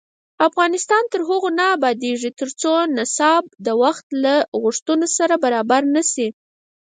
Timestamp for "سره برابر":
5.17-5.81